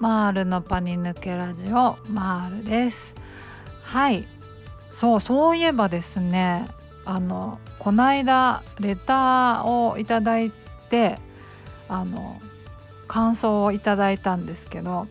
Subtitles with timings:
[0.00, 3.14] マールのパニ抜けラジオマールです。
[3.82, 4.26] はい。
[4.90, 6.66] そうそういえばですね
[7.04, 10.50] あのこないだレターをいただい
[10.88, 11.18] て
[11.88, 12.40] あの
[13.08, 15.06] 感想をいただいたんですけど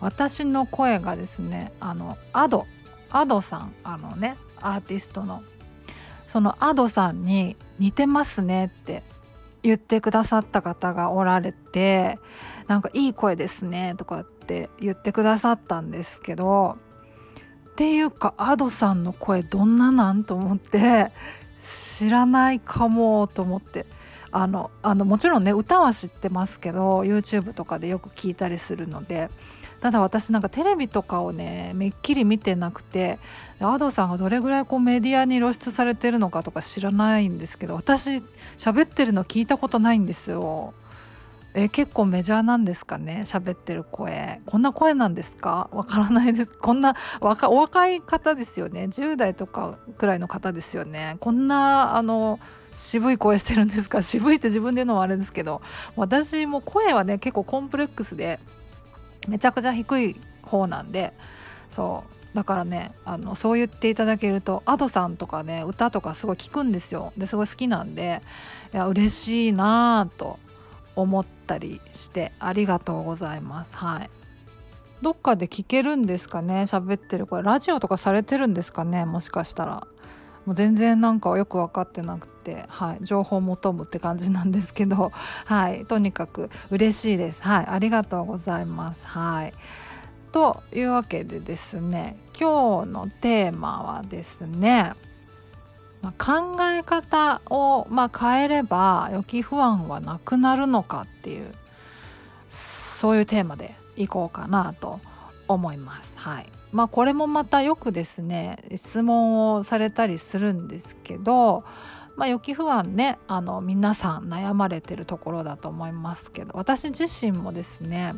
[0.00, 2.66] 私の声がですねあのアド
[3.10, 5.42] アドさんあのねアーティストの
[6.26, 9.02] そのアドさんに似てますねって
[9.62, 12.18] 言ってくださった方がおられて
[12.66, 16.76] なんかいい声ですねとかっって言ってくださったんですけど
[17.70, 21.10] っていうか Ado さんの声どんななんと思って
[21.58, 23.86] 知らないかもと思って
[24.30, 29.30] あのあのもちろんね歌は知ってますけど YouTube とかでよく聞いたりするので
[29.80, 33.18] ただ私なんかテレビとかをねめっきり見てなくて
[33.60, 38.22] Ado さんがどれぐらいこうメディアに露出されてるのかとか知らないんですけど私
[38.58, 40.74] 喋ってるの聞いたことないんですよ。
[41.56, 43.22] え結構メジャーなんですかね？
[43.24, 44.40] 喋ってる声。
[44.44, 45.68] こんな声なんですか？
[45.72, 46.50] わからないです。
[46.50, 48.84] こんな若お若い方ですよね。
[48.84, 51.16] 10代とかくらいの方ですよね。
[51.20, 52.40] こんなあの
[52.72, 54.02] 渋い声してるんですか？
[54.02, 55.62] 渋いって自分で言うのはあれですけど。
[55.94, 58.40] 私も声はね結構コンプレックスで
[59.28, 61.12] めちゃくちゃ低い方なんで。
[61.70, 62.02] そ
[62.32, 62.36] う。
[62.36, 67.12] だからねあのそう言っていただけると Ado さんとかね歌とかすごい聞くんですよ。
[67.16, 68.22] ですごい好きなんで。
[68.72, 70.40] いや嬉しいなぁと。
[70.96, 73.76] 思ったりしてありがとうございます。
[73.76, 74.10] はい。
[75.02, 76.62] どっかで聞けるんですかね？
[76.62, 79.04] 喋ってるこれラジオとかされてるんですかね？
[79.04, 79.86] もしかしたら。
[80.46, 85.10] もう全然なんかよく分かってなくて、はい、情報求むって感じなんですけど、
[85.46, 87.42] はい、とにかく嬉しいです。
[87.42, 89.06] はい、ありがとうございます。
[89.06, 89.54] はい、
[90.32, 94.92] というわけでですね今日のテーマはですね
[96.04, 101.54] ま、考え方を、ま、変えれば予期不安はなくなるのかっていう
[102.50, 105.00] そういうテーマでいこうかなと
[105.48, 106.14] 思います。
[106.18, 111.64] はいまあ、これもまたよくですね質問をされたりするんですけど、
[112.16, 118.14] まあ、予期不安ねあの皆さん悩まれてるところだと思いますけど私自身もですね、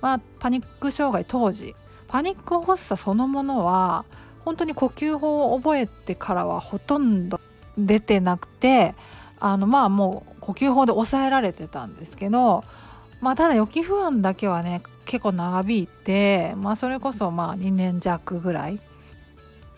[0.00, 1.76] まあ、パニック障害当時
[2.08, 4.04] パニック発作そのものは
[4.44, 7.40] 本当に呼吸法を覚えてからはほとんど
[7.78, 8.94] 出てなくて
[9.40, 12.64] あのまあもう呼吸法で抑えられてたんですけど
[13.20, 18.80] まあただ予期不安だけはね結構長引いてまあそれこそまあ2年弱ぐらい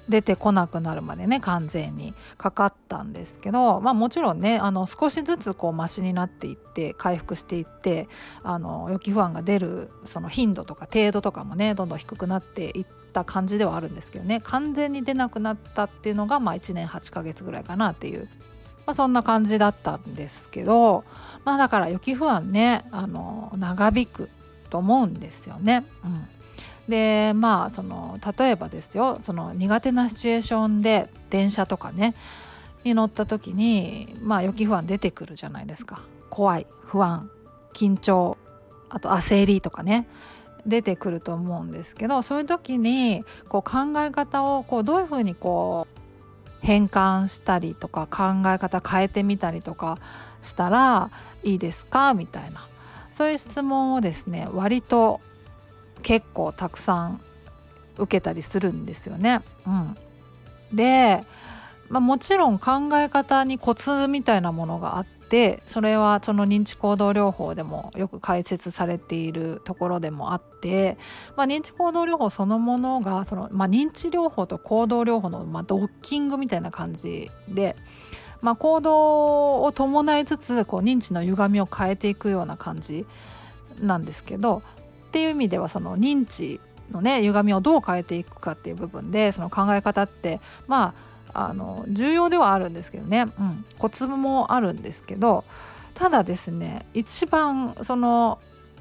[0.08, 8.08] 出てこなくなるまでね完全にかかったんですけどまあもちろんねあの少しずつこうマシになっていって回復していって
[8.42, 18.28] あの予期不安が出るその頻度とか程度とかもねどんどん低くなっていった感じではあるんですけどね完全に出なくなったっていうのがまあ1年8ヶ月ぐらいかなっていう、
[18.86, 21.04] まあ、そんな感じだったんですけど
[21.44, 24.28] まあだから予期不安ねあの長引く
[24.68, 25.84] と思うんですよね。
[26.04, 26.28] うん
[26.88, 32.14] でまあその例えばですよその苦手なシチュエーションで電車とかね
[32.84, 36.02] に乗った時にまあ予期不安出てくるじゃないですか。
[36.28, 37.30] 怖い不安
[37.72, 38.36] 緊張
[38.90, 40.06] あと焦りとかね
[40.66, 46.00] 出てくると思うんですけどそういう時にこう考え方をこうどういうふうにこう
[46.60, 49.98] 変換したりとか考え方変えてみたりとか
[50.42, 51.10] したら
[51.42, 52.14] いいですか？
[52.14, 52.68] みたいな。
[53.12, 55.20] そういう質問をですね割と
[56.04, 57.20] 結構たくさん
[57.98, 59.40] 受けたりするんですよね。
[59.66, 59.96] うん、
[60.72, 61.24] で、
[61.88, 70.98] まあ、もちろん考え方にコツみたいなものがあってそれはその認知行動療法でもよく解説されているところでもあって、
[71.36, 77.76] まあ、認知行動療法そのものがその、まあ、認知療法と行動療法の、まドッキングみたいな感じで。
[78.42, 83.06] ま、行動を伴いつつこう認知の歪みを変えていくような感じ
[83.80, 84.60] なんですけど
[85.14, 86.60] っていう意味ではその認知
[86.90, 90.92] のね歪みをどう変えていくかっていう部分でその考え方ってま
[91.32, 95.44] ああの重要ではあるんですけどね、うん、コツもあるんですけど
[95.94, 98.40] ただですね一番その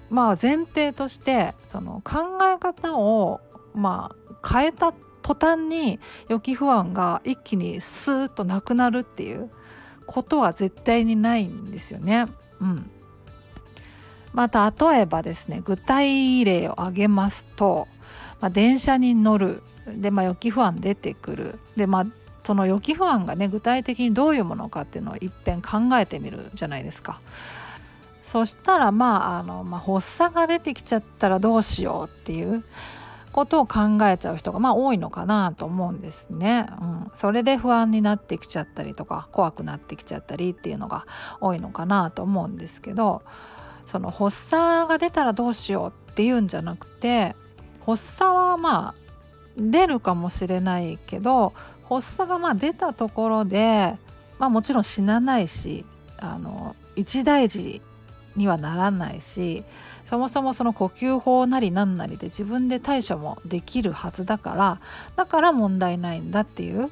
[0.10, 3.40] まあ前提としてその考え方を
[3.76, 4.92] まあ変えた
[5.22, 9.52] 途端に予期不安が一気にスーッとなくなるっていう
[10.08, 12.26] ことは絶対にないんですよね。
[12.60, 12.90] うん、
[14.34, 17.88] まあ、例えばですね具体例を挙げますと、
[18.42, 22.06] まあ、電車に乗るで、まあ、予期不安出てくるで、まあ、
[22.44, 27.20] その予期不安がね具体的にどういうものかっていうのをいっぺん考えてみるじゃないですか。
[28.24, 32.64] そしたらまああの、まあ、発作が出てきちゃったらどうしようっていう
[33.34, 41.06] ことを考えちゃう人がまあ多いのかなと思うんですね、うん、それで不安になってきちゃったりとか怖くなってきちゃったりっていうのが
[41.42, 43.24] 多いのかなと思うんですけど
[43.88, 47.36] その発作が出たらどうしようっていうんじゃなくて
[47.86, 48.96] 発作はまあ
[49.58, 51.54] 出るかもしれないけど
[51.88, 53.98] 発作がまあ出たところで、
[54.40, 55.86] まあ、もちろん死なないし
[56.18, 57.82] あの一大事
[58.36, 59.64] にはならないし
[60.10, 64.82] そもそもその呼吸法なりなんなりで自分で対処もできるはずだから
[65.16, 66.90] だから問題ないんだっていう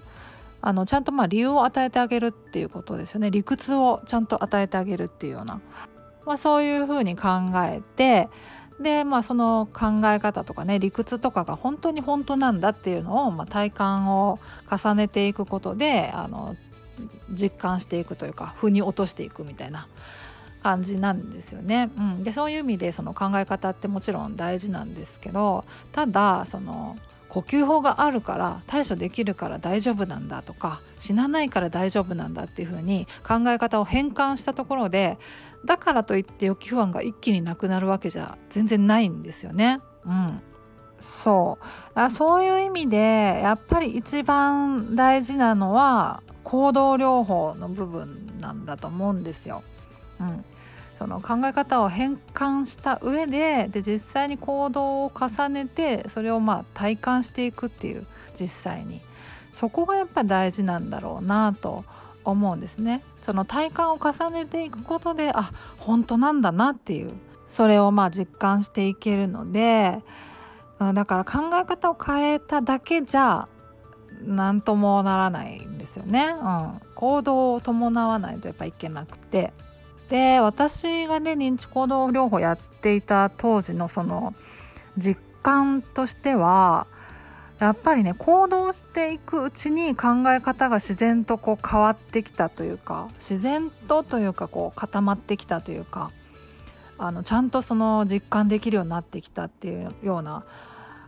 [0.62, 3.32] あのちゃんとまあ理由を与えてあげるっていうことですよね。
[3.32, 5.60] 理屈をちゃんと与えてあげるっていうような、
[6.26, 7.30] まあ、そういうふうに考
[7.64, 8.30] えて
[8.82, 14.40] でまあその考え方とかね理屈とかが本当に本当なんだっていうのを、まあ、体感を
[14.70, 16.56] 重ねていくことであの
[17.30, 19.88] 実感していくというか腑に落としていくみたいな
[20.64, 21.90] 感じなんですよね。
[21.98, 26.98] うん、でそういう意味でその考え方ってもちろん大事なんですけどただその
[27.32, 35.18] 呼吸法があるから対処できるから大丈夫なんだとか死なないから大丈夫なんだっていう風に考え方を変換したところで
[35.64, 39.80] だからといって予期不安が一気になくなるわけじゃ全然ないんですよね。
[40.06, 40.42] うん、
[41.00, 42.98] そうだそういう意味で
[43.42, 49.64] やっぱり一番大事なのは行動療法の部分なんだと思うんですよ。
[50.20, 50.44] うん、
[51.02, 58.06] その考え方を変換した上でで実際に行動を重ねてそれをまあ体感していくっていう
[58.40, 59.02] 実際に
[59.52, 61.86] そこがやっぱ大事なんだろうなと
[62.24, 63.02] 思うんですね。
[63.24, 67.14] その体感を重ねていくことであ本当なんだなっていう
[67.48, 70.04] それをまあ実感していけるので
[70.78, 73.48] だから考え方を変えただけじゃ
[74.24, 76.36] 何ともならないんですよね。
[76.40, 79.52] うん、行動を伴わないとやっぱいけなくて
[80.12, 84.36] で私がね認知行動療法やっていた当時のその
[84.98, 86.86] 実感としては
[87.60, 96.12] やっぱりね行動していくうちに考え方が自然とこう変わってきたというか自然とというかこう固まってきたというか
[96.98, 100.44] あのちゃんとその実感できるようになってきたっていうような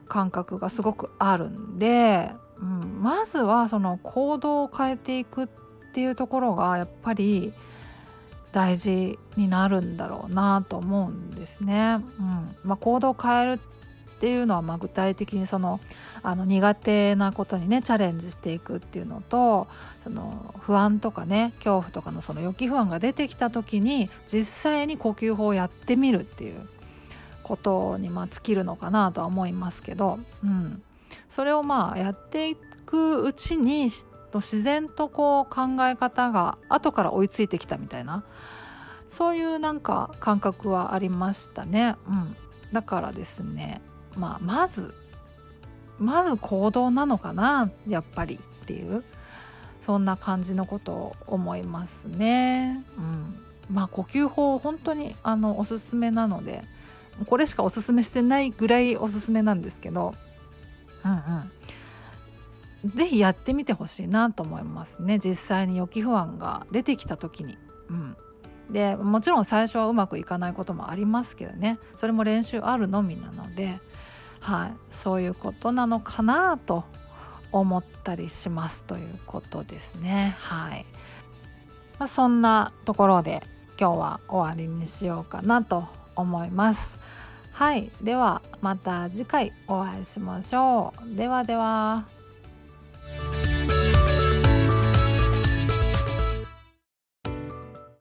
[0.08, 5.48] 感覚がすごくあるんで、うん、まずはその行動を変えていくっ
[5.94, 7.52] ていうところがやっぱり
[8.54, 12.00] 大事になるんだろうなと思うんですね。
[12.20, 13.60] うんまあ、行動を変えるっ
[14.20, 15.82] ていうのはまあ具体的にその
[16.22, 19.68] あの苦手なことにねチャレンジしていくっていうのと
[20.06, 26.70] その不安とかね恐怖とかのその予期不安が出てきた時に実際に呼吸法をやってみるっていう
[27.42, 30.82] ことにま尽きるのかなとは思いますけど、うん、
[31.28, 32.56] それをまあやってい
[32.86, 33.90] くうちに
[34.34, 38.24] と自然とこう考え方が後から追いついてきたみたいな。
[39.10, 41.96] そういうなんか感覚はありましたね。
[42.08, 42.36] うん、
[42.74, 43.80] だからですね、
[44.16, 44.96] まあ、まず
[46.00, 49.04] まず行動なのかなやっぱりっていう。
[49.86, 52.84] そんな感じのことを思いますね。
[52.98, 53.36] うん、
[53.70, 56.64] まあ呼吸法本当にあのおすすめなので
[57.28, 60.16] これしかおすすめしてないぐらいおすすめなんですけど、
[61.04, 61.52] うんうん、
[62.86, 67.58] 是非やってみてほしいなと思いますね実際に予期不安が出てきた時に。
[67.90, 68.18] うん、
[68.72, 73.80] でもちろん最初はうまくいかないこともありますけどねそれも練習あるのみなので、
[74.40, 76.86] はい、そういうことなのかなと
[77.52, 80.36] 思ったりしますということですね。
[80.40, 80.86] はい
[82.00, 83.44] まあ、そんなところで
[83.80, 86.98] 今日は終わりにしようかなと思います。
[87.52, 91.16] はいではまた次回お会いしましょう。
[91.16, 92.13] ではでは。